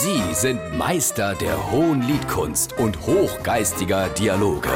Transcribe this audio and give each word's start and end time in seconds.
Sie 0.00 0.32
sind 0.32 0.78
Meister 0.78 1.34
der 1.34 1.72
hohen 1.72 2.02
Liedkunst 2.02 2.78
und 2.78 3.00
hochgeistiger 3.00 4.08
Dialoge. 4.10 4.70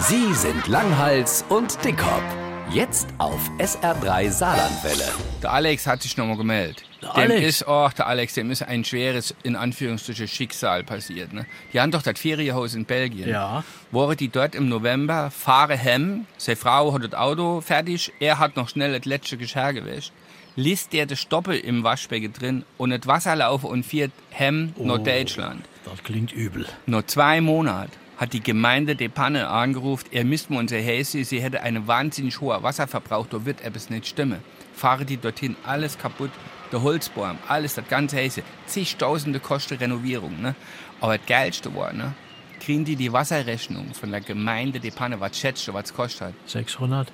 Sie 0.00 0.34
sind 0.34 0.68
Langhals 0.68 1.46
und 1.48 1.82
Dickhop. 1.82 2.22
Jetzt 2.70 3.08
auf 3.16 3.40
SR3 3.56 4.30
Saarlandwelle. 4.30 5.08
Der 5.42 5.52
Alex 5.52 5.86
hat 5.86 6.02
sich 6.02 6.18
nochmal 6.18 6.36
gemeldet. 6.36 6.84
Der 7.00 7.08
dem 7.14 7.30
Alex? 7.30 7.46
ist, 7.46 7.66
oh, 7.66 7.88
der 7.96 8.06
Alex, 8.06 8.34
dem 8.34 8.50
ist 8.50 8.64
ein 8.64 8.84
schweres, 8.84 9.34
in 9.44 9.56
Anführungsstrichen, 9.56 10.28
Schicksal 10.28 10.84
passiert. 10.84 11.32
Ne? 11.32 11.46
Die 11.72 11.80
haben 11.80 11.90
doch 11.90 12.02
das 12.02 12.20
Ferienhaus 12.20 12.74
in 12.74 12.84
Belgien. 12.84 13.30
Ja. 13.30 13.64
Waren 13.92 14.16
die 14.18 14.28
dort 14.28 14.54
im 14.54 14.68
November, 14.68 15.30
fahren 15.30 15.78
hem, 15.78 16.26
seine 16.36 16.56
Frau 16.56 16.92
hat 16.92 17.02
das 17.02 17.14
Auto 17.14 17.62
fertig, 17.62 18.12
er 18.20 18.38
hat 18.38 18.56
noch 18.56 18.68
schnell 18.68 18.92
das 18.92 19.06
letzte 19.06 19.38
Geschirr 19.38 19.72
gewäscht. 19.72 20.12
Ließ 20.56 20.88
der 20.88 21.04
das 21.04 21.20
Stoppe 21.20 21.56
im 21.56 21.84
Waschbecken 21.84 22.32
drin 22.32 22.64
und 22.78 22.88
das 22.88 23.06
Wasser 23.06 23.36
laufen 23.36 23.66
und 23.66 23.84
fährt 23.84 24.10
hem 24.30 24.72
nach 24.78 24.98
Deutschland. 24.98 25.66
Das 25.84 26.02
klingt 26.02 26.32
übel. 26.32 26.66
Nur 26.86 27.06
zwei 27.06 27.42
Monate 27.42 27.92
hat 28.16 28.32
die 28.32 28.42
Gemeinde 28.42 28.96
de 28.96 29.08
Panne 29.08 29.48
angerufen, 29.48 30.06
er 30.10 30.24
müsste 30.24 30.54
uns 30.54 30.72
helfen, 30.72 31.24
sie 31.24 31.42
hätte 31.42 31.62
einen 31.62 31.86
wahnsinnig 31.86 32.40
hohen 32.40 32.62
Wasserverbrauch, 32.62 33.26
da 33.26 33.44
wird 33.44 33.60
etwas 33.60 33.90
nicht 33.90 34.06
stimmen. 34.06 34.38
Fahren 34.74 35.06
die 35.06 35.18
dorthin, 35.18 35.56
alles 35.64 35.98
kaputt, 35.98 36.30
der 36.72 36.82
Holzbaum, 36.82 37.36
alles, 37.48 37.74
das 37.74 37.86
ganze 37.88 38.16
Häse, 38.16 38.42
zigtausende 38.66 39.40
kosten 39.40 39.76
Renovierung, 39.76 40.40
ne? 40.40 40.54
Aber 41.00 41.18
das 41.18 41.26
Geilste 41.26 41.74
war, 41.74 41.92
ne? 41.92 42.14
Kriegen 42.60 42.86
die 42.86 42.96
die 42.96 43.12
Wasserrechnung 43.12 43.92
von 43.92 44.10
der 44.10 44.22
Gemeinde 44.22 44.80
de 44.80 44.90
Panne, 44.90 45.20
was 45.20 45.38
schätzt 45.38 45.68
du, 45.68 45.74
was 45.74 45.92
kostet? 45.92 46.34
600? 46.46 47.12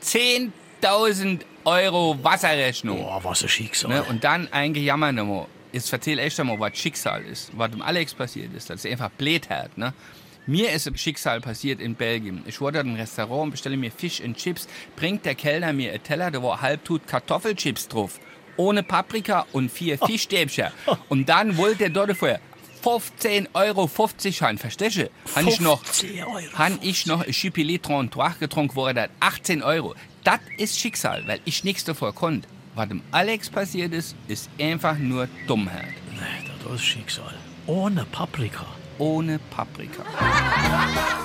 10.000 0.82 1.40
Euro 1.64 2.18
Wasserrechnung. 2.22 2.98
Boah, 2.98 3.22
was 3.22 3.42
ein 3.42 3.48
Schicksal. 3.48 3.90
Ne? 3.90 4.04
Und 4.04 4.24
dann 4.24 4.48
ein 4.52 4.72
Gejammer 4.72 5.12
nochmal. 5.12 5.46
Jetzt 5.72 5.92
erzähl 5.92 6.18
echt 6.18 6.38
einmal, 6.38 6.58
was 6.58 6.78
Schicksal 6.78 7.22
ist, 7.24 7.50
was 7.56 7.70
dem 7.70 7.82
Alex 7.82 8.14
passiert 8.14 8.54
ist. 8.54 8.70
Das 8.70 8.84
ist 8.84 8.90
einfach 8.90 9.10
blöd 9.10 9.50
hat, 9.50 9.76
ne? 9.76 9.92
Mir 10.48 10.70
ist 10.70 10.86
ein 10.86 10.96
Schicksal 10.96 11.40
passiert 11.40 11.80
in 11.80 11.96
Belgien. 11.96 12.44
Ich 12.46 12.60
war 12.60 12.70
dort 12.70 12.86
im 12.86 12.94
Restaurant, 12.94 13.50
bestelle 13.50 13.76
mir 13.76 13.90
Fisch 13.90 14.20
und 14.20 14.36
Chips, 14.36 14.68
bringt 14.94 15.24
der 15.24 15.34
Kellner 15.34 15.72
mir 15.72 15.90
einen 15.90 16.02
Teller, 16.04 16.30
da 16.30 16.40
war 16.40 16.60
halbtut 16.60 17.04
Kartoffelchips 17.08 17.88
drauf. 17.88 18.20
Ohne 18.56 18.84
Paprika 18.84 19.44
und 19.52 19.72
vier 19.72 19.98
Fischstäbchen. 19.98 20.68
Und 21.08 21.28
dann 21.28 21.56
wollte 21.58 21.78
der 21.78 21.88
dort 21.90 22.16
vorher 22.16 22.40
15,50 22.82 23.48
Euro 23.54 23.90
haben, 24.40 24.58
verstehst 24.58 24.96
du? 24.98 25.10
Han 25.34 25.48
ich 25.48 25.60
noch, 25.60 25.84
15 25.84 26.24
Euro. 26.24 26.40
han 26.54 26.78
ich 26.80 27.06
noch 27.06 27.26
ein 27.26 27.32
Chipili 27.32 27.78
33 27.80 28.38
getrunken, 28.38 28.76
wurde 28.76 28.94
das 28.94 29.10
18 29.18 29.62
Euro. 29.62 29.94
Das 30.26 30.40
ist 30.58 30.76
Schicksal, 30.80 31.22
weil 31.28 31.38
ich 31.44 31.62
nichts 31.62 31.84
davor 31.84 32.12
konnte. 32.12 32.48
Was 32.74 32.88
dem 32.88 33.00
Alex 33.12 33.48
passiert 33.48 33.92
ist, 33.92 34.16
ist 34.26 34.50
einfach 34.58 34.98
nur 34.98 35.28
Dummheit. 35.46 35.94
Nee, 36.14 36.50
das 36.64 36.80
ist 36.80 36.84
Schicksal. 36.84 37.32
Ohne 37.68 38.04
Paprika. 38.06 38.66
Ohne 38.98 39.38
Paprika. 39.38 40.02